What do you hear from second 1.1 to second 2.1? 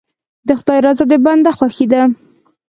د بنده خوښي ده.